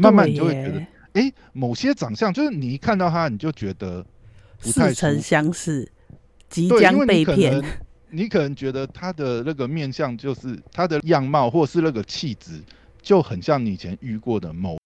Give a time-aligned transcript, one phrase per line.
[0.00, 4.06] 慢慢你就会觉得，哎，某些长相就是你一看到他，你就觉得
[4.60, 5.90] 似曾相识，
[6.48, 7.60] 即将被骗。
[8.08, 12.62] 你可能觉得他的那个面相，就是他的样貌，或是那个气质，
[13.02, 14.78] 就很像你以前遇过的某。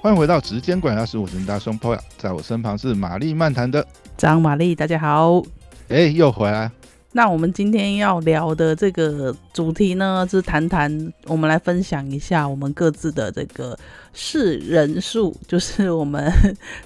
[0.00, 5.40] 欢迎回到直间管家，是我是大兄 Paul，在我身旁是玛丽漫谈的张玛丽，大家好，
[5.86, 6.68] 哎，又回来。
[7.16, 13.74] 那我们今天要聊的这个主题呢，是谈谈我们来分享一下我们各自的这个
[14.12, 16.30] 是人数，就是我们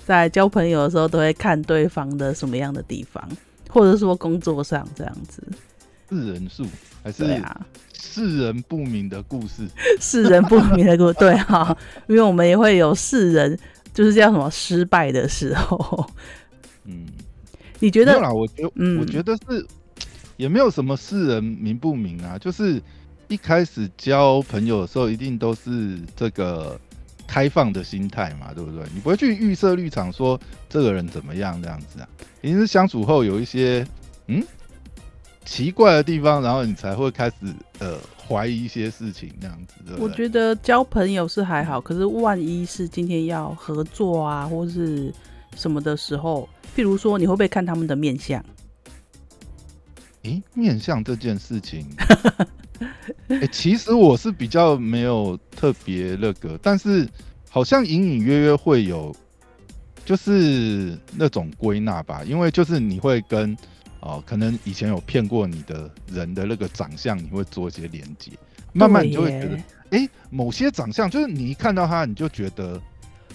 [0.06, 3.28] 在交朋友的时候都会看对方的什么样的地方，
[3.68, 5.42] 或者说工作上这样子。
[6.08, 6.64] 是人数
[7.02, 7.66] 还是啊？
[7.92, 13.58] 世人不明的故事， 世人不明的故事，对哈，因为我们也会有世人，
[13.92, 16.08] 就是叫什么失败的时候。
[16.84, 17.08] 嗯，
[17.80, 18.12] 你觉得？
[18.32, 19.66] 我觉得，嗯我觉得是。
[20.40, 22.82] 也没有什么世人明不明啊，就是
[23.28, 26.80] 一开始交朋友的时候，一定都是这个
[27.26, 28.82] 开放的心态嘛，对不对？
[28.94, 32.08] 你不会去预设立场说这个人怎么样这样子啊，
[32.40, 33.86] 一定是相处后有一些
[34.28, 34.42] 嗯
[35.44, 37.34] 奇怪的地方，然后你才会开始
[37.78, 39.94] 呃怀疑一些事情这样子。
[39.98, 45.12] 我觉得交朋友是还好，可是万一是今天要合作啊，或是
[45.54, 48.42] 什么的时候，譬如说你会不会看他们的面相？
[50.24, 51.86] 诶，面相这件事情，
[53.28, 57.08] 哎，其实我是比较没有特别那个，但是
[57.48, 59.16] 好像隐隐约约会有，
[60.04, 63.56] 就是那种归纳吧，因为就是你会跟
[64.00, 68.30] 哦，可能以前有骗过你的人的那个长相，你会做一些连接，
[68.74, 69.58] 慢慢你就会觉得，
[69.90, 72.78] 哎，某些长相就是你一看到他，你就觉得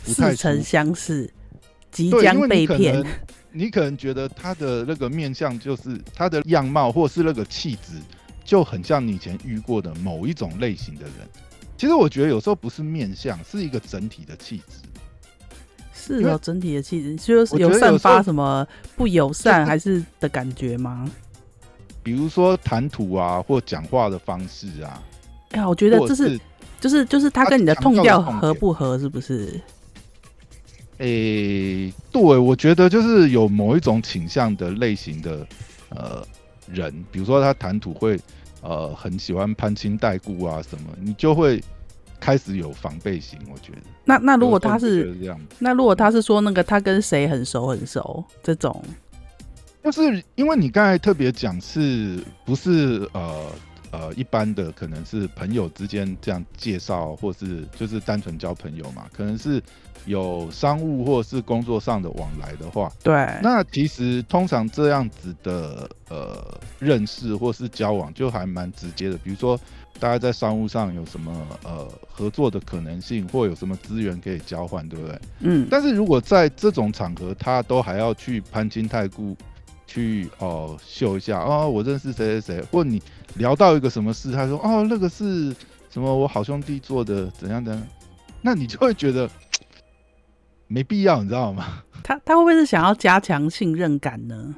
[0.04, 1.28] 似曾相识，
[1.92, 3.04] 即将被骗。
[3.56, 7.94] 你可能觉得他的那个面相，就是他的样貌，或是那个气质，
[8.44, 11.14] 就很像你以前遇过的某一种类型的人。
[11.78, 14.76] 其实我觉得有时候不是面相，是一个整体的气质。
[15.94, 21.10] 是哦整体的气质，就是有散发什么不友善还是的感觉吗？
[22.04, 25.02] 比如说谈吐啊，或讲话的方式啊。
[25.52, 26.40] 哎呀，我觉得这是
[26.80, 29.60] 就是就是他跟你的痛调合不合，是不是？
[31.00, 35.46] 诶，对，我觉得就是有某一种倾向的类型的
[35.90, 36.26] 呃
[36.72, 38.18] 人，比如说他谈吐会
[38.62, 41.62] 呃很喜欢攀亲带故啊什么，你就会
[42.18, 43.38] 开始有防备心。
[43.52, 48.82] 我觉得，那那如果他是这样，那如果他是说那个他跟谁很熟很熟这种，
[49.84, 53.46] 就是因为你刚才特别讲是不是呃
[53.92, 59.62] 呃一般的可能是朋友之间这样介绍，或是就是单纯交朋友嘛，可能是。
[60.06, 69.18] 有商务或是工作上的往来的话，对，那其实通常这样子的呃认识或是交往就还蛮直接的。
[69.18, 69.60] 比如说，
[70.00, 75.20] 大家在商务上有什么呃合作的可能性，或有什么资源可以交换，对不对？
[75.40, 75.68] 嗯。
[75.72, 79.36] 但是如果在这种场合，他都还要去攀亲太故，
[79.88, 83.02] 去哦秀一下哦，我认识谁谁谁，或你
[83.38, 85.56] 聊到一个什么事，他说哦那个是
[85.90, 87.76] 什么我好兄弟做的怎样的，
[88.40, 89.28] 那你就会觉得。
[90.68, 91.84] 没必要，你知道吗？
[92.04, 94.56] 他他会不会是想要加强信任感呢？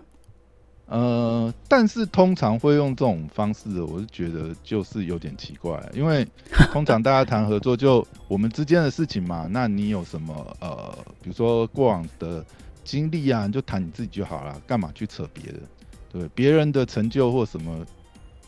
[0.88, 6.26] 呃，但是通常会用这种方式，我是觉得就是有点奇怪，因为
[6.72, 12.46] 通常大家谈合作就我们之间的事情嘛，那你有什么呃，比如说过往的
[12.86, 15.62] 经历啊，你就谈你自己就好了，干嘛去扯别人？
[16.10, 17.86] 对，别人的成就或什么，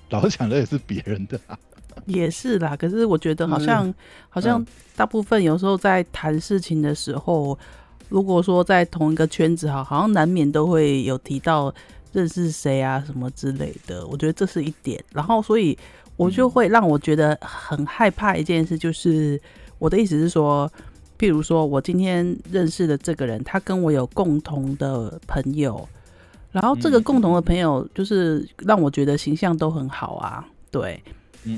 [0.10, 1.38] 老想的也是别人的。
[2.06, 3.94] 也是啦，可是我觉得好像
[4.30, 4.66] 好像
[4.96, 7.58] 大部分有时候在谈事情的时候，
[8.10, 11.74] 如果说在同一个圈子哈，好像难免都会有提到
[12.12, 14.06] 认识谁啊什么之类的。
[14.08, 15.78] 我觉得这是一点，然后所以
[16.16, 19.40] 我就会让我觉得很害怕一件事，就是
[19.78, 20.70] 我的意思是说，
[21.18, 25.88] 譬如说我今天认识的这个人，他跟我有共同的朋友，
[26.52, 31.02] 然后这个共同的朋友就是让我觉得形象都很好啊，对。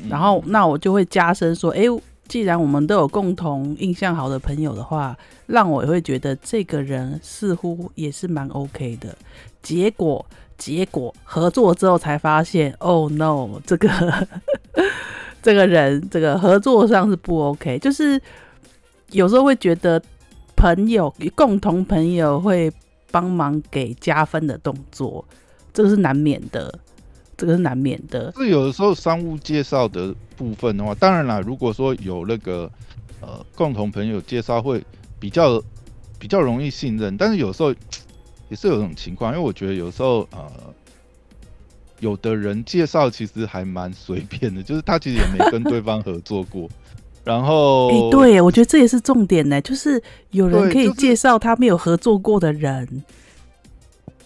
[0.09, 1.83] 然后，那我就会加深说，哎，
[2.27, 5.17] 既然我们都有共同印象好的朋友的话，
[5.47, 9.15] 让我也会觉得这个人似乎也是蛮 OK 的。
[9.61, 10.25] 结果，
[10.57, 14.27] 结果合作之后才发现，Oh no，这个
[15.41, 17.77] 这个人，这个合作上是不 OK。
[17.79, 18.21] 就是
[19.11, 20.01] 有时候会觉得
[20.55, 22.71] 朋友共同朋友会
[23.11, 25.25] 帮忙给加分的动作，
[25.73, 26.73] 这个是难免的。
[27.41, 28.31] 这个是难免的。
[28.37, 32.69] 是有的时候商务介绍的部分的话，当然啦，如果说有那个
[33.19, 34.83] 呃共同朋友介绍，会
[35.19, 35.59] 比较
[36.19, 37.17] 比较容易信任。
[37.17, 37.73] 但是有时候
[38.47, 40.51] 也是有种情况，因为我觉得有时候呃
[41.99, 46.69] 有的人介绍其实还蛮随便的，就是他其实也没跟对方合作过。
[47.23, 49.99] 然后， 哎，对，我觉得这也是重点呢，就是
[50.29, 53.03] 有人可以介绍他没有合作过的人，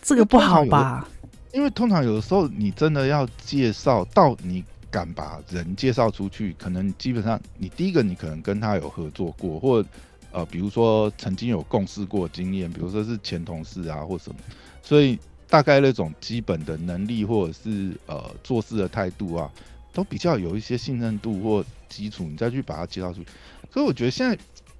[0.01, 1.07] 这个不好吧？
[1.55, 4.61] 因为通常有的时候你真的要介绍到你
[4.91, 9.83] 敢把人介绍出去，可能基本上你第一个你可能跟他有合作过，或
[10.31, 14.35] 呃比如说曾经有共事过经验，比如说是前同事啊或什么，
[14.83, 15.17] 所以
[15.47, 19.49] 大概那种基本的能力或者是呃做事的态度啊，
[19.93, 23.27] 都比较有一些信任度或基础，你再去把他介绍出去。
[23.71, 24.37] 所以我觉得现在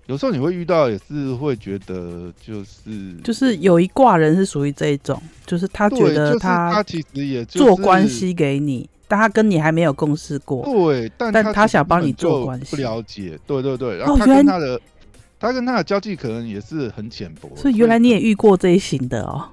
[0.07, 10.63] 有时候你会遇到，也是会觉得就是就是有一挂人是属于这一种，就是他觉对，就是得他他其实也就是做关系给你，但他跟你还没有共事过。
[10.63, 14.79] 对，但但他想帮你做关系不了解，对对对，然后他跟他的、
[15.39, 19.49] 他跟他的交际可能也是很浅薄，所以原来你也遇过这一型的哦。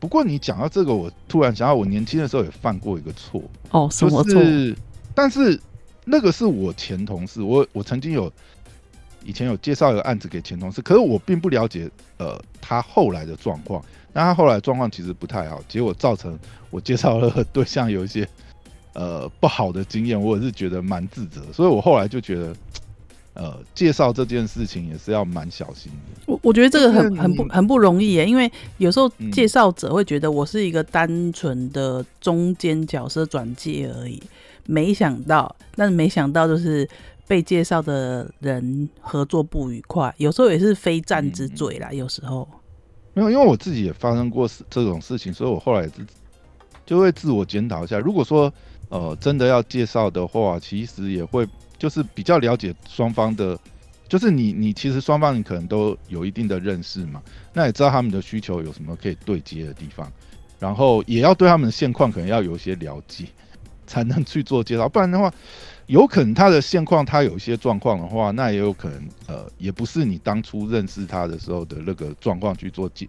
[0.00, 4.32] 不过你讲到这个，我突然想到，我年轻的时候也犯过一个错，哦，什么错？
[4.32, 4.76] 就是，
[5.14, 5.60] 但是
[6.06, 8.32] 那个是我前同事，我我曾经有
[9.24, 16.38] 以前有介绍一个案子给前同事，可是我并不了解呃他后来的状况，那他后来状况其实不太好，结果造成
[16.70, 18.28] 我介绍了对象有一些
[18.94, 22.54] 呃不好的经验，我也是觉得蛮自责，所以我后来就觉得。
[23.34, 26.22] 呃，介绍这件事情也是要蛮小心的。
[26.26, 34.22] 我我觉得这个很很不很不容易耶，因为有时候嗯介绍者会觉得我是一个单纯的中间角色转介而已，
[34.66, 36.86] 没想到，但是没想到就是
[37.28, 42.46] 被介绍的人合作不愉快，有时候也是非战之罪啦，有时候。
[43.14, 45.88] 没有，因为我自己也发生过这种事情，所以我后来
[46.84, 47.98] 就会自我检讨一下。
[47.98, 48.52] 如果说
[48.88, 51.46] 呃真的要介绍的话，其实也会
[51.78, 53.58] 就是比较了解双方的，
[54.08, 57.22] 就是你你其实双方你可能都有一定的认识嘛，
[57.52, 60.10] 那也知道他们的需求有什么可以对接的地方，
[60.58, 63.26] 然后也要对他们的现况可能要有一些了解，
[63.86, 65.32] 才能去做介绍，不然的话。
[65.86, 73.06] 有可能他的现况，他有一些状况的话，那也有可能，呃，也不是你当初认识他的时候的那个状况去做介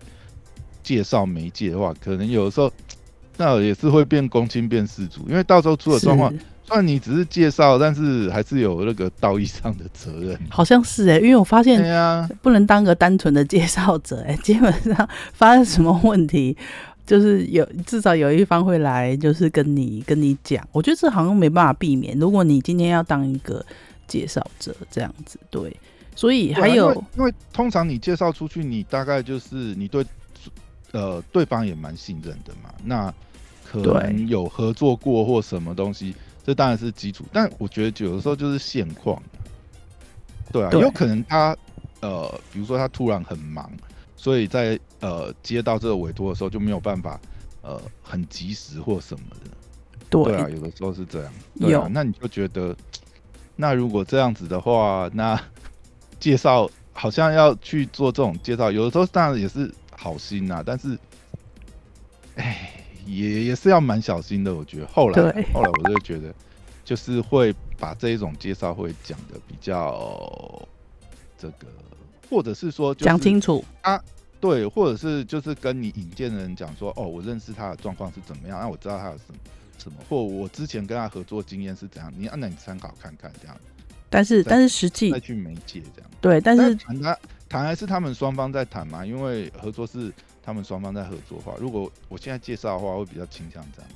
[0.81, 2.71] 介绍媒介的话，可能有的时候，
[3.37, 10.39] 那也是会变公亲变事主，因为到时候出了状况，是虽然你只是介绍，但是还是有那个道义上的责任。
[10.49, 16.57] 好像是哎，因为我发现对呀、不能当个单纯的介绍者，哎，基本上发生什么问题，
[17.05, 20.67] 就是有至少有一方会来，就是跟你跟你讲。
[20.71, 22.17] 我觉得这好像没办法避免。
[22.17, 23.65] 如果你今天要当一个
[24.07, 25.75] 介绍者这样子，对，
[26.15, 30.05] 所以还有因为因为通常你介绍出去，你大概就是你对
[30.91, 33.13] 呃对方也蛮信任的嘛，那
[33.65, 36.15] 可能有合作过或什么东西，
[36.45, 37.25] 这当然是基础。
[37.33, 39.21] 但我觉得有的时候就是现况，
[40.51, 41.57] 对啊，对有可能他
[42.01, 43.69] 呃，比如说他突然很忙，
[44.23, 47.19] 所以在呃接到这个委托的时候就没有办法
[47.61, 49.51] 呃很及时或什么的。
[50.09, 51.33] 对对啊，有的时候是这样。
[51.59, 52.73] 对有啊，那你就觉得，
[53.57, 55.37] 那如果这样子的话，那
[56.21, 60.97] 介绍好像要去做这种介绍，有的时候当然也是好心呐、但是，
[62.35, 64.55] 哎，也也是要蛮小心的。
[64.55, 65.21] 我觉得后来
[65.53, 66.33] 后来我就觉得，
[66.85, 70.65] 就是会把这一种介绍会讲的比较
[71.37, 71.67] 这个，
[72.29, 73.65] 或者是说、就是、讲清楚，
[74.43, 79.35] 对，或者是就是跟你引荐的人讲说，哦，我认识他的状况是怎么样，那我知道他有什么
[79.77, 83.57] 什么，或我之前跟他合作经验是怎样，你啊，那你参考看看这样，
[84.09, 86.11] 但是但是实际再去媒介这样。
[86.19, 90.11] 对，但是谈他谈还是他们双方在谈嘛，因为合作是
[90.43, 93.89] 他们双方在合作的话，如果我现在介绍的话，会比较倾向这样，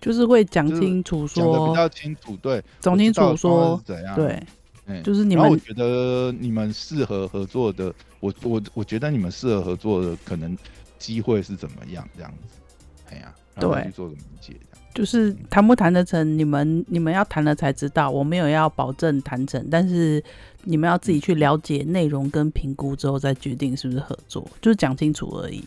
[0.00, 4.42] 就是会讲清楚讲的比说，较清楚，对，讲清楚说，怎样，对，
[4.90, 10.56] 嗯就是你们然后我觉得你们适合合作的，我我我觉得你们适合合作的可能
[10.98, 12.58] 机会是怎么样这样子，
[13.10, 14.86] 哎呀、对去做个媒介这样。
[14.92, 18.10] 就是谈不谈得成，你们你们要谈了才知道。
[18.10, 20.22] 我没有要保证谈成，但是
[20.64, 25.64] 你们要自己去了解内容跟评估之后再决定是不是合作，就是讲清楚而已。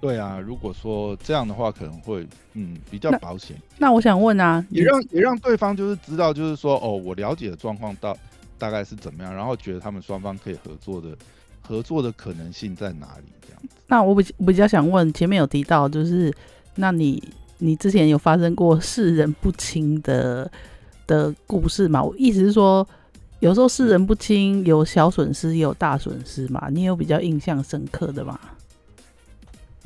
[0.00, 8.16] 对啊，如果说这样的话，可能会嗯比较保险，那我想问啊，也让也让对方就是知道，就是说哦，我了解的状况到
[8.56, 11.08] 大概是怎么样，然后觉得他们双方可以合作的
[11.60, 13.68] 合作的可能性在哪里这样子。
[13.88, 16.34] 那我比比较想问，前面有提到，就是
[16.76, 17.22] 那你
[17.58, 20.50] 你之前有发生过世人不清的
[21.06, 22.02] 的故事吗？
[22.02, 22.86] 我意思是说，
[23.40, 26.68] 有时候世人不清，有小损失也有大损失嘛。
[26.70, 28.40] 你有比较印象深刻的吗？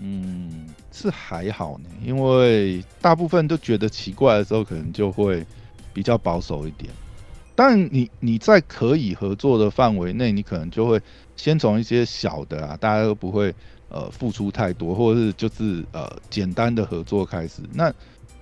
[0.06, 5.46] 嗯，是还好呢，因为大部分都觉得奇怪的时候，可能就会
[5.94, 6.92] 比较保守一点。
[7.54, 11.00] 但你你在可以合作的范围内，你可能就会
[11.36, 13.54] 先从一些小的啊，大家都不会
[13.88, 17.62] 呃付出太多，或者是就是呃简单的合作开始。
[17.72, 17.90] 那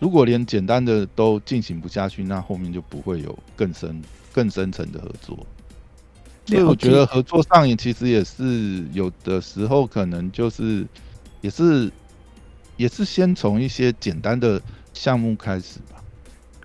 [0.00, 4.02] 如果连简单的都进行不下去，那后面就不会有更深
[4.32, 5.38] 更深层的合作。
[6.46, 10.84] 所以我觉得合作上也其实也是有的时候可能就是
[11.42, 11.92] 也是
[12.78, 14.60] 也是先从一些简单的
[14.94, 16.02] 项目开始吧。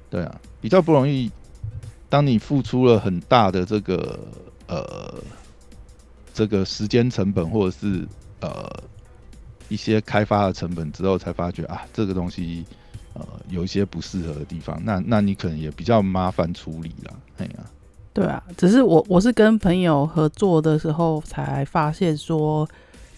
[0.09, 1.29] 对啊，比较不容易。
[2.09, 4.17] 当你付出了很大的这个
[4.67, 5.13] 呃
[6.33, 8.07] 这个时间成本，或者是
[8.39, 8.71] 呃
[9.67, 12.65] 一些开发的成本之后，才发觉啊这个东西
[13.13, 17.13] 呃有一些不适合的地方，那那你可能也比较麻烦处理了。
[17.39, 17.65] 哎呀，
[18.13, 22.65] 对啊，只是我我是跟朋友合作的时候才发现说。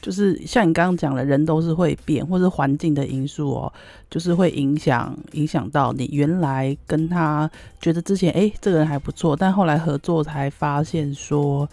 [0.02, 3.74] 就是像你刚刚讲的，人都是会变，或是环境的因素哦，
[4.10, 7.50] 就是会影响影响到你原来跟他
[7.82, 11.68] 觉得之前哎这个人还不错，但后来合作才发现说，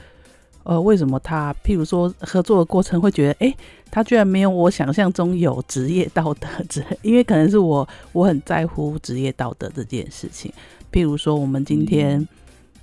[0.65, 3.55] 呃为什么他譬如说合作的过程会觉得哎
[3.91, 10.53] 他居然没有我想象中有职业道德，之 因为可能是我我很在乎职业道德这件事情，
[10.91, 12.27] 譬如说我们今天。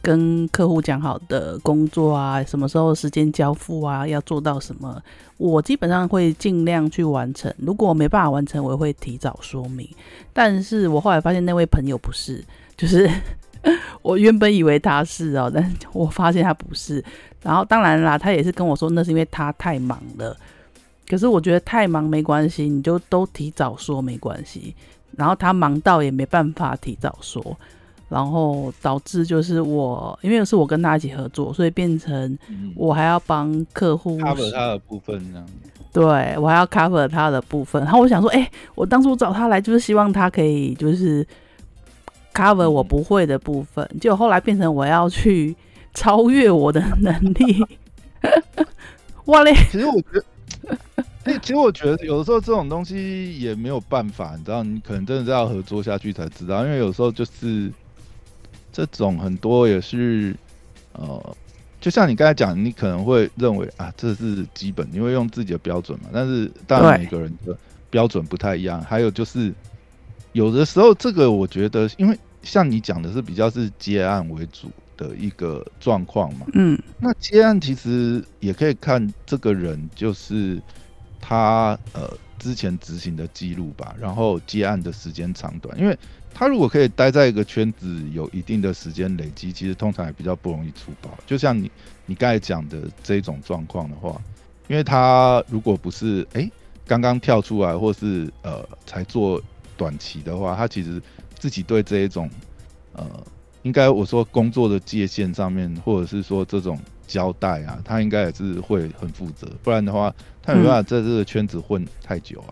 [0.03, 5.01] 跟客户讲好的工作啊，什么时候时间交付啊，要做到什么，
[5.37, 7.51] 我基本上会尽量去完成。
[7.57, 9.89] 如果没办法完成，我也会提早说明。
[10.33, 12.43] 但是我后来发现那位朋友不是，
[12.75, 13.09] 就是
[14.03, 17.01] 我原本以为他是哦，但我发现他不是。
[17.41, 20.35] 然后当然啦，他也是跟我说，那是因为他太忙了。
[21.07, 24.75] 可是我觉得太忙没关系，你就都提早说没关系。
[25.15, 27.57] 然后他忙到也没办法提早说。
[28.13, 32.37] 然后导致就是我，因为是我跟他一起合作，所以变成
[32.75, 35.47] 我还要帮客户 cover 他的部分这样。
[35.91, 36.03] 对
[36.37, 37.83] 我还要 cover 他的部分。
[37.83, 41.25] 然后我想说，哎，我当初找他来就是希望他可以就是
[42.33, 45.55] cover 我不会的部分，结果后来变成我要去
[45.95, 47.65] 超越我的能力。
[49.25, 49.55] 哇嘞！
[49.71, 50.25] 其实我觉得，
[51.23, 57.71] 哎，其实我觉得有的时候这种东西也没有办法，你知道，你可能真的是要合作下去才知道，因为有时候就是。
[58.73, 60.35] 这种很多也是，
[60.93, 61.37] 呃，
[61.79, 66.09] 就像你刚才讲，你可能会认为啊，这是基本，你会用自己的标准嘛。
[66.11, 67.55] 但是当然每个人的
[67.91, 68.81] 标准不太一样。
[68.81, 69.53] 还有就是，
[70.31, 76.47] 有的时候这个我觉得，因为像你讲的是比较是接案为主的一个状况嘛。
[76.53, 76.75] 嗯。
[76.97, 80.59] 那接案其实也可以看这个人就是
[81.21, 85.95] 他呃之前执行的记录吧，然后接案的时间长短，因为。
[86.33, 91.09] 他如果可以待在一个圈子有一定的时间累积，其实通常也比较不容易出包。
[91.27, 91.69] 就像你
[92.05, 94.19] 你刚才讲的这种状况的话，
[94.67, 96.49] 因为他如果不是哎
[96.87, 99.41] 刚刚跳出来，或是呃才做
[99.77, 101.01] 短期的话，他其实
[101.37, 102.29] 自己对这一种
[102.93, 103.05] 呃
[103.61, 112.51] 应该我说工作的界限上面，或者是说这种交代啊，他应该也是会很负责，不然的话他没办法在这个圈子混太久啊。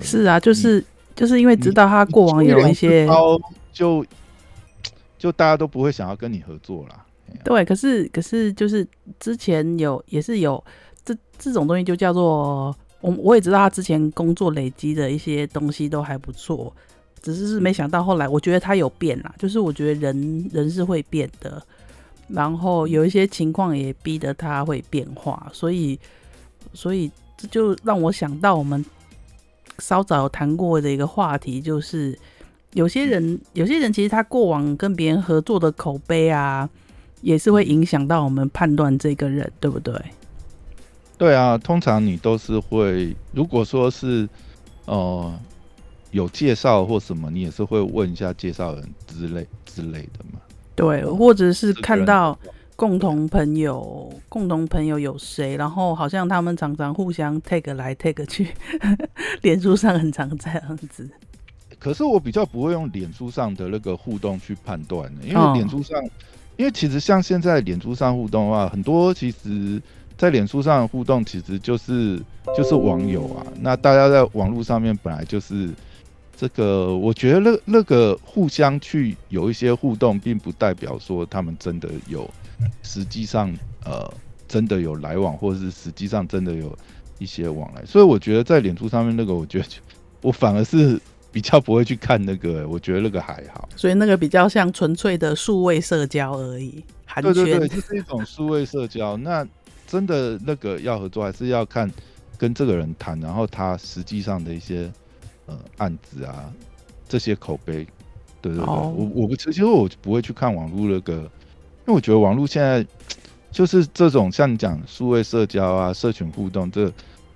[0.00, 0.82] 是啊，就是。
[1.14, 3.06] 就是因为知道他过往有一些，
[3.72, 4.04] 就
[5.18, 7.04] 就大家都不会想要跟你合作啦。
[7.44, 8.86] 对，可是可是就是
[9.18, 10.62] 之前有也是有
[11.04, 16.72] 这这种东西，就叫做我我也知道他之前工作累积的一些东西都还不错，
[17.22, 19.34] 只是是没想到后来，我觉得他有变啦。
[19.38, 21.62] 就是我觉得人人是会变的，
[22.28, 25.98] 然后有一些情况也逼得他会变化，所以
[26.74, 28.84] 所以这就让我想到我们。
[29.78, 32.18] 稍早有谈过的一个话题，就是
[32.72, 36.68] 有些人，有些人其实他过往跟别人合作的口碑啊，
[37.20, 39.94] 也是会影响到我们判断这个人，对不对？
[41.18, 44.28] 对啊，通常你都是会，如果说是
[44.86, 45.32] 呃
[46.10, 50.40] 有介绍或什么，你也是会问一下介绍人之类之类的嘛。
[50.74, 52.38] 对，或者是看到。
[52.74, 55.56] 共同朋友，共同朋友有谁？
[55.56, 58.48] 然后好像他们常常互相 take 来 take 去，
[59.42, 61.08] 脸书上很常这样子。
[61.78, 66.00] 可是我比较不会用脸书上的那个互动去判断的，因为脸书上，
[66.56, 69.80] 因为其实像现在脸书上互动的话，很多其实
[70.16, 72.20] 在脸书上互动其实就是
[72.56, 73.46] 就是网友啊。
[73.60, 75.70] 那大家在网络上面本来就是
[76.36, 82.28] 这个，我觉得那那个互相去有一些互动，并不代表说他们真的有。
[82.84, 83.52] 实际上，
[83.84, 84.08] 呃，
[84.46, 86.78] 真的有来往，或者是实际上真的有
[87.18, 89.66] 一些往来，所以我觉得在脸书上面那个，我觉得
[90.20, 90.96] 我反而是
[91.32, 93.68] 比较不会去看那个，我觉得那个还好。
[93.74, 96.84] 所以那个比较像纯粹的数位社交而已。
[97.20, 99.16] 对对对，就是一种数位社交。
[99.16, 99.44] 那
[99.84, 101.90] 真的那个要合作，还是要看
[102.38, 104.88] 跟这个人谈，然后他实际上的一些
[105.52, 106.52] 呃案子啊，
[107.08, 107.86] 这些口碑。
[108.40, 111.14] 对对对，我我不其实我不会去看网络那个。
[111.84, 112.86] 因为我觉得网络现在
[113.50, 116.92] 就是这种像你讲数位社交啊、社群互动，这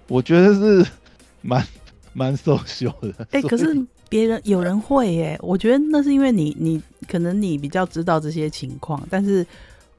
[0.09, 0.87] 我觉得是
[1.43, 1.67] 蛮
[2.13, 3.27] 蛮 social 的。
[3.33, 9.45] 哎，可是别人有人会耶，我觉得那是因为你你可能你比较知道这些情况，但是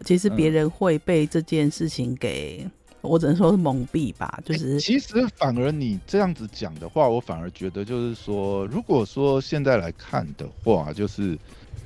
[0.05, 2.65] 其实别人会被这件事情给。
[3.01, 11.37] 我只能说是蒙蔽吧，就是其实反而你这样子讲的话，我反而觉得就是说，如果说现在来看的话，就是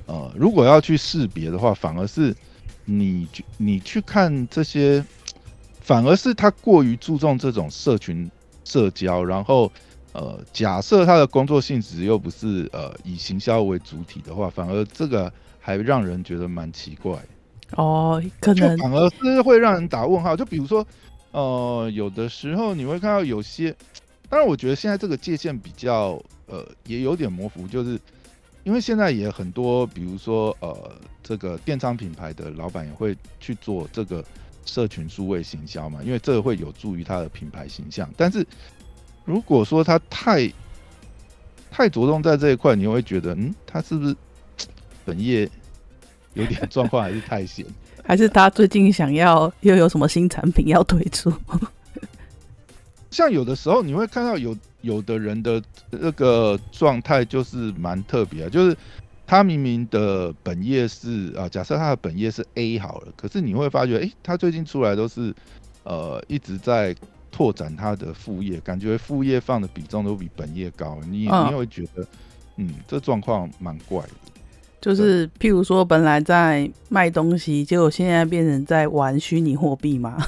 [0.06, 2.34] 呃，如果要去识别的话，反而是
[2.84, 5.04] 你你去看这些，
[5.80, 8.28] 反而是他过于注重这种社群
[8.64, 9.70] 社交，然后
[10.12, 17.12] 呃，假设他的工作性质又不是呃以行销为主体的话，反而这个还让人觉得蛮奇怪
[17.76, 20.86] 哦，可能反而是会让人打问号，就比如说。
[21.34, 23.74] 呃，有的时候你会看到有些，
[24.28, 27.98] 当然我觉得现在这个界限比较呃也有点模糊，就是
[28.64, 34.22] 因为现在也很多，比如说呃这个电商品牌的老板也会去做这个
[34.66, 38.06] 社群数位行销嘛，因为这会有助于他的品牌形象。
[38.14, 38.46] 但是
[39.24, 40.52] 如果说他太
[41.70, 44.14] 太着重在这一块，你会觉得嗯，他是不是
[45.06, 45.48] 本业
[46.34, 47.64] 有点状况，还是太闲？
[48.04, 51.32] 还是他最近想要又有什么新产品要推出？
[53.10, 58.76] 像有的时候你会看到有有的人的那个状态就是蛮特别，就是
[59.26, 65.32] 他明明的本业是啊，假设他的本业是 A 好了，可是你会发觉，哎，他最近出来都是
[65.84, 66.96] 呃一直在
[67.30, 72.06] 拓展他的副业，感觉副业放的比重都比本业高，你你会觉得，
[72.56, 74.10] 嗯，这状况蛮怪的。
[74.82, 80.18] 就是譬如说，本来在卖东西，结果现在变成在玩虚拟货币嘛？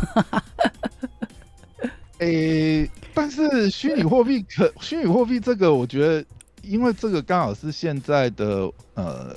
[2.18, 6.24] 诶，但是虚拟货币可 虚拟货币这个，我觉得，
[6.62, 9.36] 因为这个刚好是现在的呃，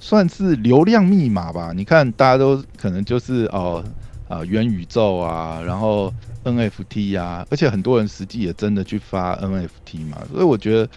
[0.00, 1.74] 算是流量密码吧。
[1.76, 3.84] 你看，大家都可能就是哦
[4.28, 6.10] 啊元宇宙啊，然后
[6.44, 10.88] NFT 啊，而且很多人实际也真的去发 NFT 嘛，所以我觉得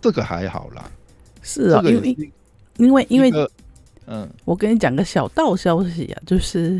[0.00, 0.88] 这个还好啦。
[1.42, 2.32] 是啊，因为。
[2.76, 3.30] 因为因为，
[4.06, 6.70] 嗯，我跟你讲个小道消息啊，就是，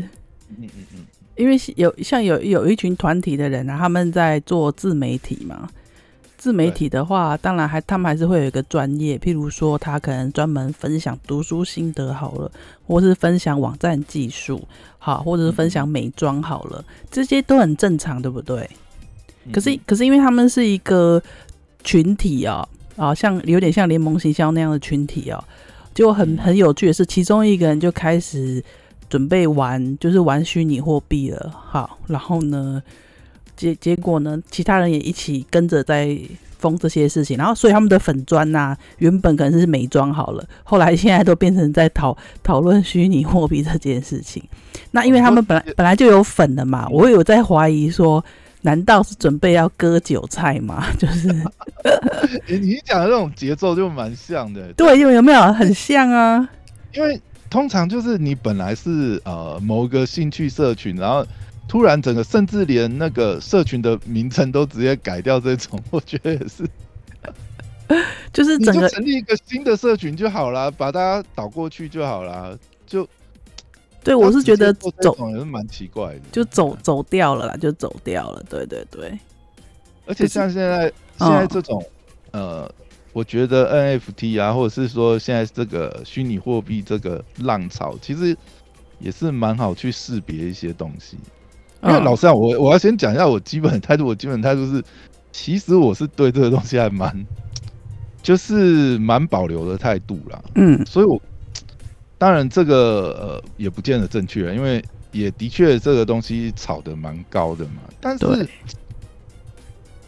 [0.49, 5.69] 嗯嗯嗯，因为有像有有一群团体的人啊，他们在做自媒体嘛。
[6.37, 12.51] 自媒体的话，当然还他们还是会有一个专业，譬如说他可能专门分享读书心得好了，
[12.85, 14.61] 或是分享网站技术
[14.99, 18.69] 好，或者是分享美妆好了，这些都很正常，对不对？
[19.51, 21.19] 可是可是因为他们是一个
[21.83, 25.43] 群体啊，啊，像有点像联盟行销那样的群体啊。
[25.95, 28.61] 就很很有趣的是，其中一个人就开始
[29.09, 31.51] 准备玩，就是玩虚拟货币了。
[31.55, 32.83] 好，然后呢，
[33.55, 36.19] 结结果呢，其他人也一起跟着在
[36.59, 37.37] 封这些事情。
[37.37, 44.43] 然后，所以他们的粉砖呐，原本可能是美妆好了，后来现在都变成在讨讨论虚拟货币这件事情。
[44.91, 48.23] 那因为他们本来本来就有粉的嘛，我有在怀疑说。
[48.65, 50.87] 难道是准备要割韭菜吗？
[50.97, 51.27] 就是，
[52.49, 54.73] 你讲的那种节奏就蛮像的。
[54.73, 56.49] 对，有有没有很像啊？
[56.93, 61.23] 因为通常就是你本来是呃某个兴趣社群，然后
[61.67, 66.67] 突然整个甚至连那个社群的名称都直接改掉，这种 我觉得也是，
[68.33, 73.07] 就是整个成立一个新的社群就好了，把大家导过去就好了，就。
[74.05, 78.43] 对，我是觉得走也是蛮奇怪的，就走走掉了啦，就走掉了。
[78.47, 79.17] 对对对，
[80.05, 81.83] 而且像现在现在这种
[82.29, 82.71] 呃，
[83.13, 88.37] 我觉得 NFT 啊，或者是说现在这个虚拟货币这个浪潮，其实
[88.99, 91.17] 也是蛮好去识别一些东西。
[91.81, 94.83] 因为老实讲，我我要先讲一下我基本态度，我基本态度是，
[95.31, 97.25] 其实我是对这个东西还蛮，
[98.21, 100.39] 就是蛮保留的态度啦。
[100.53, 101.19] 嗯，所以我。
[102.17, 107.81] 当然，这个呃也不见得正确，因为也的确这个东西炒的蛮高的嘛。
[107.99, 108.47] 但是，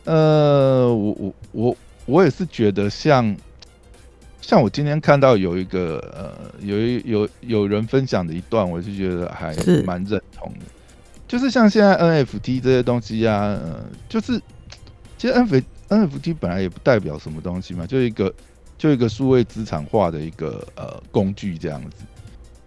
[0.05, 3.35] 呃，我我我我也是觉得，像
[4.41, 10.65] 像我今天看到有一个呃，有一有有人分享的一段，我就觉得还蛮认同的。
[11.27, 14.41] 就是像现在 NFT 这些东西啊，呃，就是
[15.17, 18.33] 其实 N F NFT 本来也不代表什么东西嘛，就一个。
[18.77, 22.03] 就一个数位资产化的一个呃工具这样子，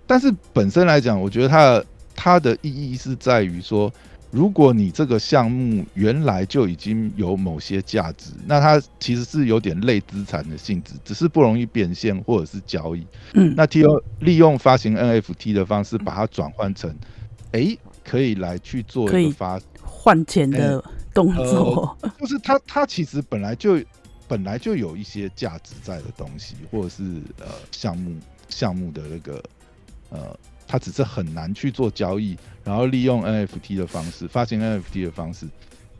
[0.07, 3.93] 但是本身来讲，我觉得它的它的意义是在于说，
[4.33, 13.07] 如果你这个项目原来就已经有某些价值，那它其实是有点类资产的性质，只是不容易变现或者是交易。
[13.35, 16.93] 嗯，那 T O 利用发行 NFT 的方式把它转换成，
[17.53, 20.83] 哎，可以来去做一个发换钱的
[21.15, 23.79] 动作，就是它它其实本来就。
[24.31, 27.03] 本来就有一些价值在的东西，或者是
[27.41, 28.17] 呃项目
[28.49, 29.43] 项目的那个
[30.11, 30.39] 呃，
[30.69, 35.49] 它只是很难去做交易，然后利用 NFT 的方式发行 NFT 的方式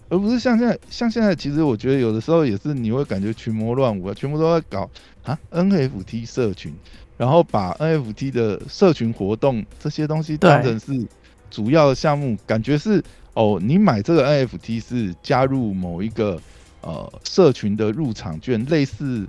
[0.09, 4.89] 而不是像现在，像现在，其实我觉得有的时候也是你会感觉群魔乱舞啊，全部都在搞
[5.25, 6.73] 啊 NFT 社群，
[7.17, 11.05] 然后把 NFT 的社群活动这些东西当成是
[11.51, 13.03] 主要的项目，感觉是
[13.35, 16.41] 哦，你买这个 NFT 是加入某一个
[16.83, 19.27] 呃社群的入场券，类似。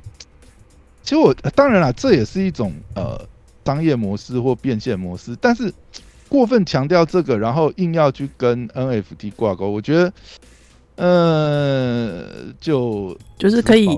[1.03, 3.19] 其实我当然了，这也是一种呃
[3.65, 5.73] 商业模式或变现模式，但是
[6.29, 10.13] 过分强调这个，然后硬要去跟 NFT 挂钩，我觉得，
[10.95, 13.89] 呃，就就是可以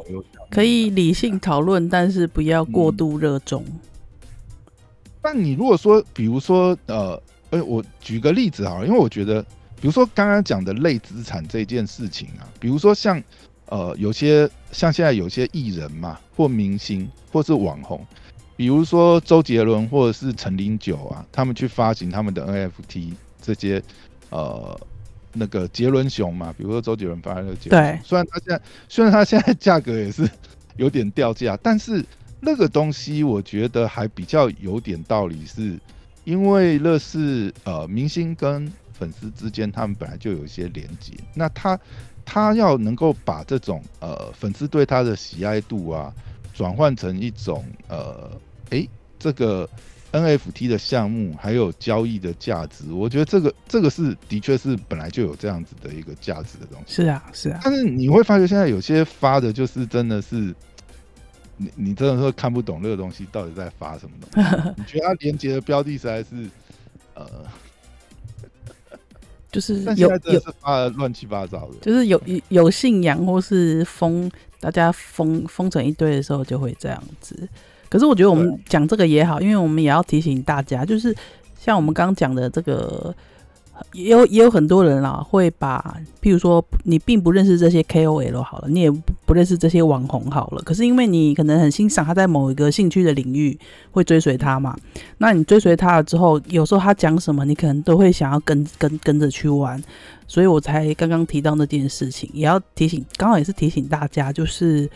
[0.49, 3.63] 可以理性讨论，但是不要过度热衷。
[5.21, 9.45] 但你如果说，比如说，呃，哎，我举个例子啊，因为我觉得，
[9.83, 13.21] 比如说刚刚讲的类资产这件事情啊，比如说像。
[13.67, 18.05] 呃，有些像现在有些艺人嘛，或明星，或是网红，
[18.55, 23.81] 比如说周杰伦或者是陈零九啊，他们去发行他们的 NFT 这些，
[24.29, 24.79] 呃，
[25.31, 30.29] 那个杰伦熊嘛，比如说周杰伦发那个杰伦，虽然他现在虽然他现在价格也是
[30.75, 32.05] 有点掉价，但是
[32.41, 35.79] 那个东西我觉得还比较有点道理，是
[36.25, 41.79] 因为那是呃明星跟粉丝之间他们本来就有一些连接，那他。
[42.25, 46.09] 他要能够把这种呃粉丝对他的喜爱度啊，
[46.53, 48.31] 转换成一种呃，
[48.69, 48.87] 哎，
[49.19, 49.69] 这个
[50.13, 56.95] NFT 的项目还有交易的价值，我觉得这个这个是的确是本来就有这样子的一个价值的东西。
[56.95, 57.59] 是啊，是啊。
[57.61, 60.55] 但是你会发觉现在有些发的就是真的是，
[61.57, 64.49] 你你真的是看不懂那个东西到底在发什么东西。
[64.79, 66.49] 你觉得它连接的标的实在是
[67.15, 67.27] 呃。
[69.53, 77.47] 就是有有发的乱七八糟的，就是有有信仰或是封大家封封成一堆的时候就会这样子。
[77.87, 81.15] 可是我觉得我们讲这个也好，因为我们也要提醒大家，就是
[81.57, 83.15] 像我们刚刚讲的这个。
[83.93, 88.91] 也有也有很多人啦，会把，譬如说你并不认识这些 KOL 好了，你也
[89.25, 93.57] 不认识这些网红好了，可是因为你可能很欣赏他在某一个兴趣的领域，
[93.91, 94.77] 会追随他嘛。
[95.17, 99.81] 那你追随他了之后，有时候他讲什么，你可能都会想要跟跟跟着去玩。
[100.27, 104.89] 所以我才刚刚提到那件事情，也要提醒，刚好也是提醒大家，就是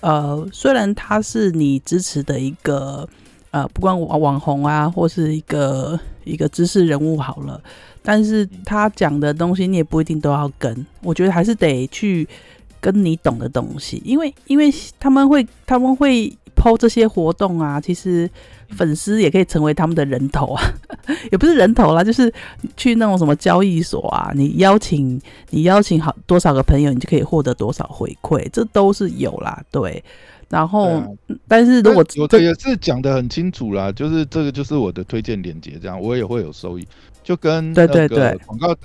[0.00, 3.08] 呃，虽然他是你支持的一个
[3.52, 7.62] 呃，不管网网红啊，或是一个一个知识人物好了。
[8.02, 12.28] 但是他讲的东西你也不一定都要跟，我觉得还是得去
[12.80, 18.28] 跟你懂的东西，因为因为他们会他们会抛这些活动啊，其实
[18.70, 20.62] 粉丝也可以成为他们的人头啊，
[21.30, 22.32] 也不是人头啦，就是
[22.76, 30.02] 去那种什么交易所啊，你邀请你邀请好多少个朋友，你就可以获得多少回馈，这都是有啦，对。
[30.52, 31.16] 然后，
[31.48, 36.86] 但是如果我的也是讲的很清楚啦，就是这个就是我的推荐链接，这样我也会有收益。
[37.24, 38.76] 就跟对对对广告，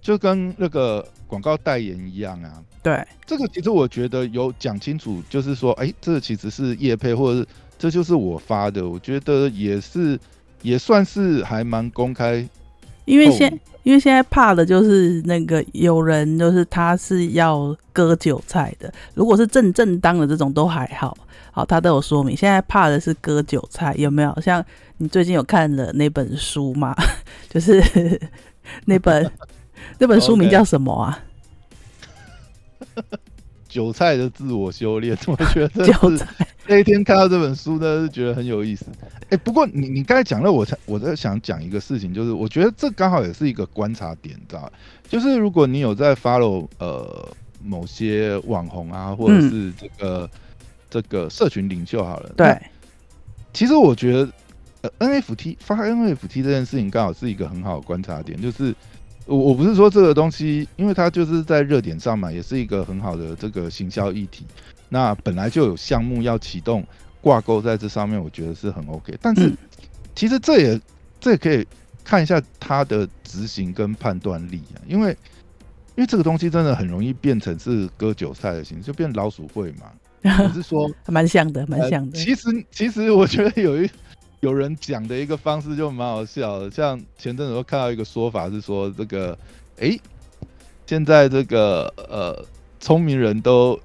[0.00, 2.50] 就跟那个广告代言一样啊。
[2.82, 7.46] 对，这个其实我觉得有讲清楚，就是说，哎，这个其实是叶配，或者是
[7.78, 10.18] 这就是我发的，我觉得也是
[10.62, 12.48] 也算是还蛮公开。
[13.10, 21.16] 因为现因为现在怕的就是那个有人就是他是要割韭菜的，如果是正正当的这种都还好，
[21.50, 22.36] 好他都有说明。
[22.36, 24.40] 现在怕的是割韭菜，有没有？
[24.40, 24.64] 像
[24.98, 26.94] 你最近有看了那本书吗？
[27.48, 27.82] 就是
[28.84, 29.30] 那本
[29.98, 31.18] 那本书名叫什么啊？
[33.68, 36.26] 韭菜的自我修炼，我觉得韭菜
[36.66, 38.86] 那一天看到这本书呢，是觉得很有意思。
[39.30, 44.72] 哎，不过你你刚才讲了，我才我在想讲一个事情，就是我觉得这刚好也是一个观察点，知道
[45.08, 47.28] 就是如果你有在 follow 呃
[47.62, 50.30] 某些网红啊，或者是这个
[50.88, 52.56] 这个社群领袖好了，对，
[53.52, 54.28] 其实我觉得
[54.82, 58.74] 呃 NFT 发 NFT 这件事情刚好是一个很好的观察点，就是
[59.26, 64.44] 我我不是说这个东西，因为它就是在热点上嘛，也是一个很好的这个行销议题。
[64.90, 66.84] 那本来就有项目要启动。
[67.22, 69.14] 挂钩在这上面，我觉得是很 OK。
[69.20, 69.52] 但是
[70.14, 70.80] 其实这也
[71.20, 71.66] 这也可以
[72.02, 75.10] 看一下他的执行跟判断力啊，因为
[75.96, 79.92] 因为这个东西真的很容易变成是割韭菜的形式，就变老鼠会嘛。
[80.24, 82.18] 我是说，蛮像的，蛮像的。
[82.18, 83.90] 其实其实我觉得有一
[84.40, 89.38] 有人讲的一个方式就蛮好笑的，像前阵子我看到一个说法是说，这个
[89.78, 89.94] 哎，
[90.86, 92.42] 现在这个呃
[92.80, 93.78] 聪明人都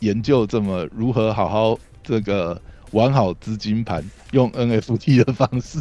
[0.00, 2.60] 研究这么如何好好这个。
[2.92, 5.80] 玩好资金盘，用 NFT 的方式，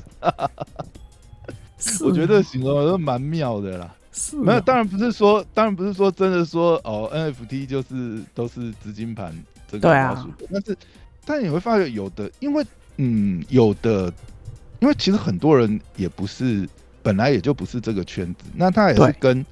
[2.04, 3.96] 我觉得形容都蛮妙的啦。
[4.12, 9.34] 是没有，当然不是说，当然不是说真的说哦，NFT 就是都是资金盘
[9.68, 10.30] 这个描述。
[10.52, 10.78] 但是，
[11.26, 12.64] 但你会发现有的，因为
[12.98, 14.14] 嗯，有的，
[14.80, 16.70] 因为其实很多人也不是
[17.02, 19.44] 本来也就不是这个圈子，那他也是跟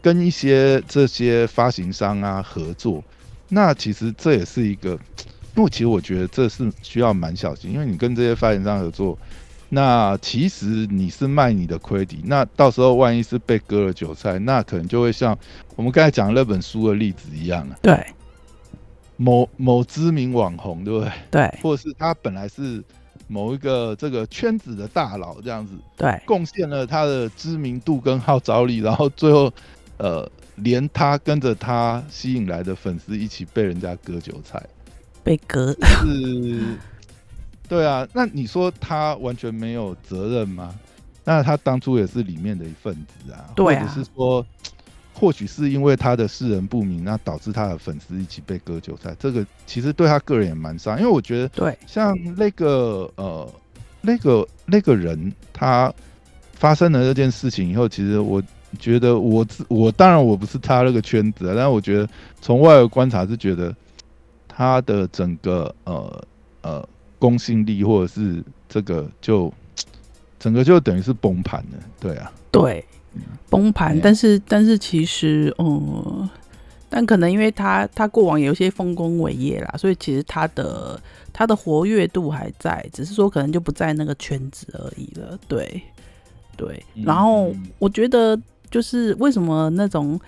[0.00, 3.04] 跟一些这些发行商啊合作，
[3.54, 4.98] 那其实这也是一个，
[5.54, 9.18] 因为其实我觉得这是需要蛮小心，因为你跟这些发行商合作，
[9.68, 15.38] 那其实你是卖你的亏底，那到时候万一是被割了韭菜，那可能就会像
[15.76, 18.06] 我们刚才讲那本书的例子一样啊，对，
[19.18, 21.12] 某某知名网红，对不对？
[21.30, 22.82] 对，或者是他本来是
[23.28, 29.52] 某一个这个圈子的大佬，这样子对，贡献了他的知名度跟号召力，然后最后。
[29.98, 30.28] 呃，
[30.62, 34.62] 连他跟着他吸引来的粉丝一起被人家割韭菜，
[35.24, 36.76] 被割是，
[37.68, 38.06] 对啊。
[38.12, 40.74] 那你说他完全没有责任吗？
[41.24, 43.50] 那他当初也是里面的一份子啊。
[43.54, 43.86] 对啊。
[43.86, 44.46] 或者是说，
[45.12, 49.14] 或许是因为他的世人不明，那导致他的粉丝一起被割韭菜。
[49.18, 53.48] 这个其实对他个人也蛮伤，因为我觉得，对，像那个呃，
[54.00, 55.92] 那个那个人，他
[56.54, 58.42] 发生了这件事情以后，其实我。
[58.78, 62.08] 觉得我自我当然我不是他那个圈子啊，但是我觉得
[62.40, 63.74] 从外围观察是觉得
[64.48, 66.24] 他的整个呃
[66.62, 69.52] 呃公信力或者是这个就
[70.38, 72.84] 整个就等于是崩盘了，对啊，对，
[73.50, 74.00] 崩盘。
[74.00, 76.28] 但是但是其实嗯，
[76.88, 81.00] 但可能因为他他过往有些丰功伟业啦，所以其实他的
[81.32, 85.82] 他的活跃度还在，只是说可能就不在那个圈子而已了，对
[86.56, 86.82] 对。
[87.04, 88.40] 然后我觉得。
[88.72, 90.18] 就是为什么那种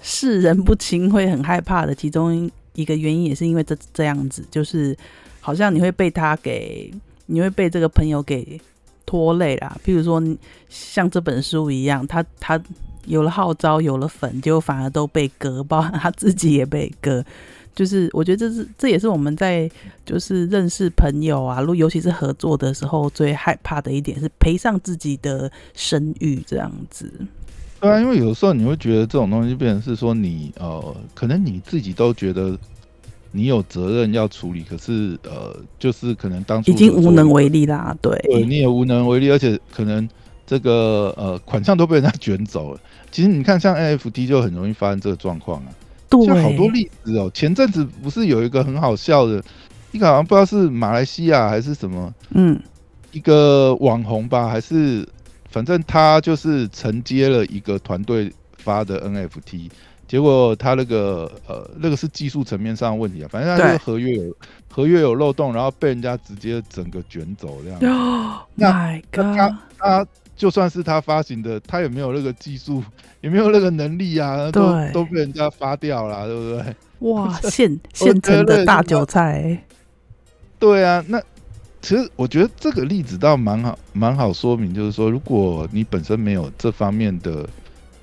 [0.00, 4.96] 视人不清会很害怕的，其中一个原因也是因为这这样子，就是
[5.38, 6.90] 好像你会被他给，
[7.26, 8.58] 你会被这个朋友给
[9.04, 9.78] 拖累啦。
[9.84, 10.20] 譬如说
[10.68, 12.60] 像这本书一样，他他
[13.04, 17.22] 有了号召，有了粉，结果反而都被割，包含他自己也被割。
[17.72, 19.70] 就是我觉得这是这也是我们在
[20.04, 27.10] 就是认识朋友啊，如尤其是合作的时候最害怕的一点是赔上自己的声誉这样子。
[27.80, 32.56] 对啊，因为有时候你会觉得这种东西变成是说你呃，可能你自己都觉得
[33.32, 37.96] 你有责任要处理，可是呃，就是可能当初已经无能为力啦。
[38.02, 40.06] 对，对，你也无能为力，而且可能
[40.46, 42.80] 这个呃款项都被人家 卷走了。
[43.10, 45.72] 其实你看，像 NFT 就很容易发生这个状况啊。
[46.10, 47.30] 对，像好多例子哦。
[47.32, 49.42] 前阵子不是有一个很好笑的，
[49.92, 52.60] 一个好像不知道是马来西亚还是什么，嗯，
[53.12, 55.08] 一个网红吧，还是。
[55.50, 59.68] 反正他就是承接了一个团队发的 NFT，
[60.06, 64.36] 结果他那个呃那个是技术层面上的问题啊，反正他这个合约有
[64.70, 68.46] 合约有漏洞，然后被人家直接整个卷走这样。
[68.54, 72.82] 那他他就算是他发行的，他也没有那个技术，
[73.20, 76.76] 也没有那个能力啊，都都被人家发掉了，对不对？
[77.10, 79.64] 哇， 现现成的大韭菜。
[80.60, 81.20] 对啊，那。
[81.82, 87.48] 其实我觉得这个例子倒蛮好，蛮好说明，就是说，如果你本身没有这方面的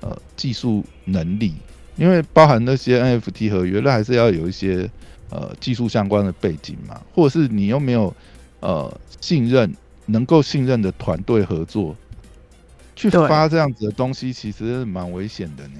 [0.00, 1.54] 呃技术能力，
[1.96, 4.90] 因为包含那些 NFT 合约，那还是要有一些
[5.30, 8.12] 呃技术相关的背景嘛，或者是你又没有
[8.60, 9.72] 呃信任
[10.06, 11.94] 能够信任的团队合作
[12.96, 15.74] 去发这样子的东西，其实蛮危险的呢。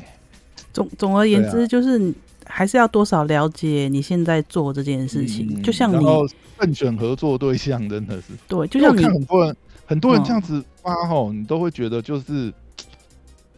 [0.72, 2.14] 总总而言之，就是
[2.48, 6.04] 还是要多少了解你现在做这件事情，就像你。
[6.60, 9.56] 慎选合作对象真的是对，就像看很多人
[9.86, 12.52] 很多人这样子发吼，你都会觉得就是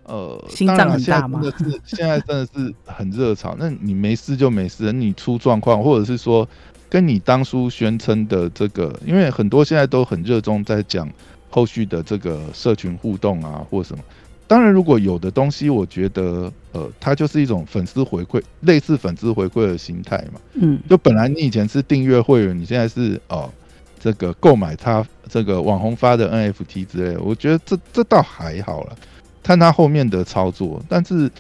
[0.04, 1.40] 呃，心脏很大嘛。
[1.40, 6.46] 真的是现在真的是很热潮，那你没事就没事，你出状况，或者是说
[6.90, 11.08] 跟你当初宣称的这个，因为很多现在都很热衷在讲
[11.48, 14.04] 后续的这个社群互动啊，或什么。
[14.46, 20.40] 当然，如果有的东西，我觉得，呃，它就是一种粉丝回馈，类似粉丝回馈的心态嘛。
[20.54, 23.50] 嗯，就本来你以前是订阅会员，你现在是哦，
[23.98, 28.96] 这个购买他这个网红发的 NFT 之类，我觉得这这倒还好了，
[29.42, 30.82] 看他后面的操作。
[30.88, 31.30] 但是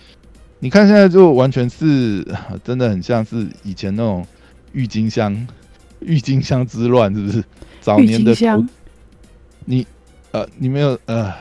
[0.58, 2.26] 你看现在就完全是
[2.64, 4.26] 真的很像是以前那种
[4.72, 5.46] 郁金香、
[6.00, 7.44] 郁金香之乱，是不是？
[7.80, 8.34] 早年的
[9.64, 9.86] 你
[10.32, 11.32] 呃，你没有呃。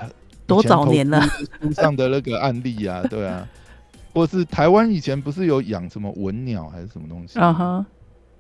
[0.48, 1.22] 多早年了，
[1.62, 3.48] 书上的那个案例啊，对啊，
[4.14, 7.40] 或是台湾以前不是有养什么文鸟还是什么东西？
[7.40, 7.86] 啊哈，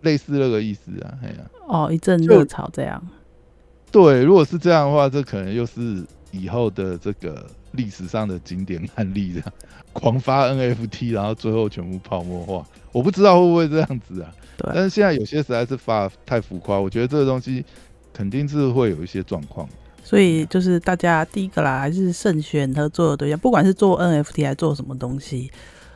[0.01, 1.35] 类似那个意思啊，哎呀，
[1.67, 3.01] 哦，一阵热潮这样。
[3.91, 9.43] 对，如果是这样的话，这可能又是以后的这个历史上的经典案例的，
[9.93, 12.67] 狂发 NFT，然后最后全部泡沫化。
[12.91, 14.31] 我不知道会不会这样子啊？
[14.57, 14.71] 对。
[14.73, 17.65] 但是现在有些实在是发太浮夸，我觉得这个东西
[18.13, 19.67] 肯定是会有一些状况。
[20.09, 25.51] 所以就是大家第一个啦，还是慎选合作的对象，不管是做 NFT 还是做什么东西，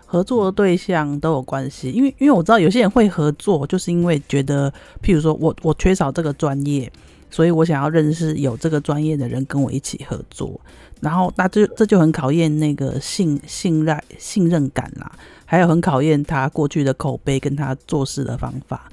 [0.05, 1.89] 合作的对象都有关系。
[1.89, 4.71] 因为因为我知道有些人会合作，就是因为觉得，
[5.01, 6.91] 譬如说我我缺少这个专业，
[7.31, 10.61] 所以我想要认识有这个专业的人跟我一起合作。
[11.01, 15.11] 然后，那这这就很考验那个信信赖信任感啦，
[15.43, 18.91] 还有很考验他过去的口碑跟他做事的方法，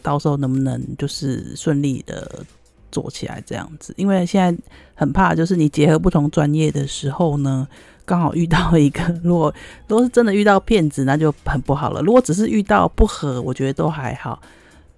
[0.00, 2.46] 到时候能不能就是顺利的
[2.94, 3.92] 做起来这样子？
[3.96, 4.62] 因为现在
[4.94, 7.66] 很怕，就是你结合不同专业的时候呢，
[8.06, 9.52] 刚好遇到一个，如果
[9.88, 12.00] 如果是真的遇到骗子，那就很不好了。
[12.02, 14.40] 如果只是遇到不合，我觉得都还好。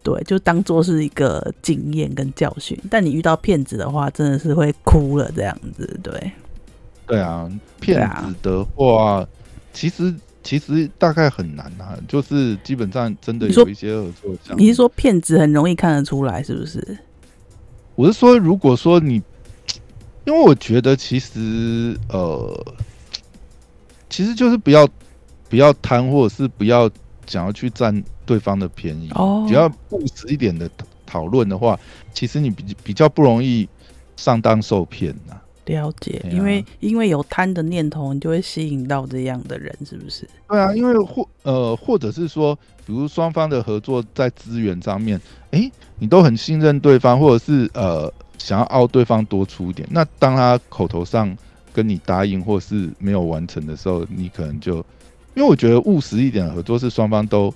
[0.02, 2.78] 对，就当做是一个经验跟教训。
[2.90, 5.98] 但你遇到骗子的话，真的是会哭了这样子。
[6.02, 6.30] 对，
[7.06, 9.26] 对啊，骗子的话，
[9.72, 14.12] 其实其实大概很难啊，就是基本上真的有一些合
[14.44, 14.54] 作。
[14.56, 16.98] 你是说骗子很容易看得出来，是不是？
[17.96, 19.20] 我是说，如果说你，
[20.24, 22.74] 因为我觉得其实呃，
[24.08, 24.88] 其实就是不要
[25.50, 26.88] 不要贪，或者是不要。
[27.28, 29.08] 想要去占对方的便宜，
[29.48, 30.70] 只要务实一点的
[31.04, 31.76] 讨论的话，
[32.14, 33.68] 其实你比比较不容易
[34.16, 35.34] 上当受骗呐。
[35.66, 40.28] 了解，因为因为有贪的念头，你就会吸引到这样的人，是不是？
[40.48, 42.54] 对啊，因为或呃，或者是说，
[42.86, 51.36] 比如双方的合作在资源上面，哎，你都很信任对方，或者是呃，想要凹对方多出一点，那当他口头上
[51.72, 54.84] 跟你答应或是没有完成的时候，你可能就。
[55.34, 57.52] 因为我觉得务实一点的合作是双方都，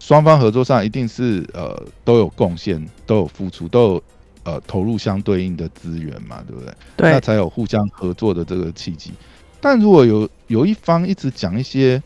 [0.00, 4.02] 双方合作上一定是呃都有贡献，都有付出，都有
[4.44, 6.74] 呃投入相对应的资源嘛，对不对？
[6.96, 9.12] 对，那才有互相合作的这个契机。
[9.60, 12.02] 但如果有有一方一直讲一些，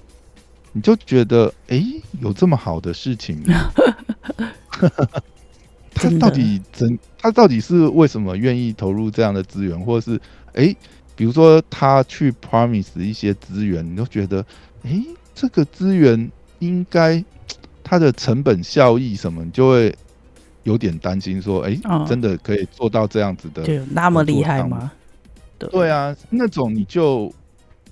[0.72, 1.82] 你就觉得哎，
[2.20, 3.42] 有这么好的事情，
[5.94, 6.98] 他到底怎？
[7.18, 10.20] 他到底是为什么愿意投入这样的资源，或者是
[10.54, 10.74] 哎，
[11.14, 14.44] 比如说他去 promise 一些资源，你都觉得。
[14.82, 15.02] 哎，
[15.34, 17.24] 这个资源应该
[17.82, 19.92] 它的成本效益什么，你就会
[20.66, 24.92] 有点担心，说，哎，真的可以做到这样子的，就那么厉害吗？
[25.58, 27.32] 对啊，那种你就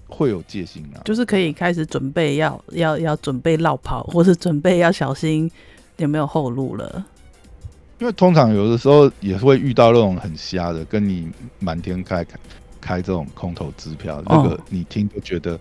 [0.06, 5.50] 会有戒心啊，就是可以开始准备要要要准备绕跑，或是准备要小心
[5.96, 7.06] 有没有后路了。
[7.98, 12.38] 因为通常有的时候也会遇到那种很瞎的，跟你满天开开
[12.80, 15.58] 开这种空头支票，那个你听就觉得。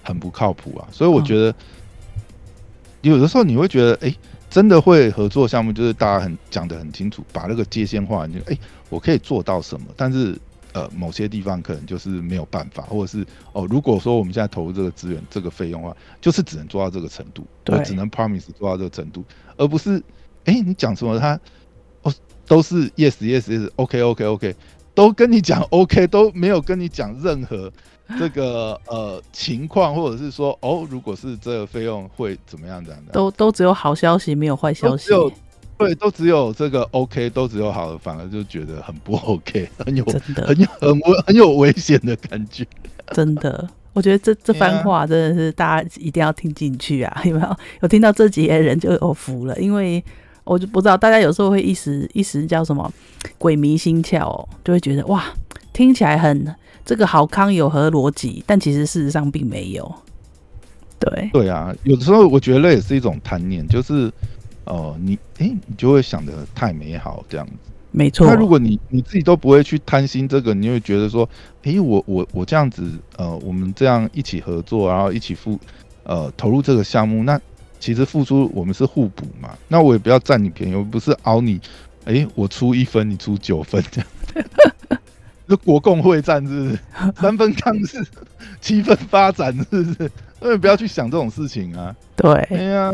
[0.00, 1.54] 很不靠谱啊，所以我觉得
[3.02, 4.14] 有的时候你会觉得，哎，
[4.50, 8.58] 真的会合作项目，就是大家很讲的很清楚，把那个界限划，就哎，
[8.88, 10.38] 我可以做到什么，但是
[10.72, 19.24] 呃，某些地方可能就是没有办法，或者是哦，如果说我们现在投入这个资源、这个费用的话，就是只能做到这个程度，对，只能 promise 做到这个程度，
[19.56, 20.02] 而不是
[20.44, 21.38] 哎，你讲什么他
[22.02, 22.12] 哦
[22.46, 24.56] 都是 yes yes yes OK OK OK，
[24.94, 27.72] 都跟你讲 OK，都没有跟你讲任何。
[28.18, 33.12] 这个呃情况，或者是说哦，如果是这个费用会怎么样这样的？
[33.12, 35.10] 都都只有好消息，没有坏消息。
[35.76, 42.66] 对，都只有这个 OK，都只有好的，反而就觉得很不 OK， 很有很有很危很有危险的感觉。
[43.12, 47.22] 真的，我觉得这这番话真的是大家一定要听进去啊！
[47.24, 47.56] 有没有？
[47.82, 50.02] 有听到这几页人就有福了，因为
[50.44, 52.90] 我就不知道大家有时候会一时一时叫什么
[53.36, 55.24] 鬼迷心窍，就会觉得哇，
[55.72, 56.54] 听起来很。
[56.88, 58.42] 这个好康有何逻辑？
[58.46, 59.94] 但其实事实上并没有。
[60.98, 64.10] 对对啊，有的时候我觉得那也是一种贪念，就是
[64.64, 67.52] 哦，你哎，你就会想的太美好这样子。
[67.90, 68.26] 没错。
[68.26, 71.28] 那如果你你自己都不会去贪心这个，你会觉得说，
[71.62, 75.60] 哎，我我我这样子，呃，我们这样一起合作，然后一起付
[76.04, 77.38] 呃投入这个项目，那
[77.78, 79.50] 其实付出我们是互补嘛。
[79.68, 81.60] 那我也不要占你便宜，我不是熬你，
[82.06, 84.08] 哎，我出一分，你出九分这样。
[85.48, 86.78] 就国共会战是不是？
[87.20, 88.04] 三分抗日，
[88.60, 90.10] 七分发展是不是？
[90.38, 91.94] 所以不要去想这种事情啊。
[92.14, 92.92] 对，哎呀，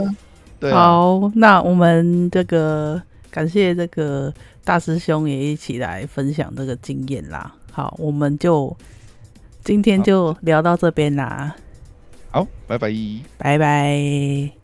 [0.60, 0.72] 对。
[0.72, 4.32] 好，那我们这个感谢这个
[4.64, 7.52] 大师兄也一起来分享这个经验啦。
[7.72, 8.74] 好，我们就
[9.64, 11.54] 今天就聊到这边啦。
[12.30, 12.92] 好，拜拜，
[13.36, 14.63] 拜拜。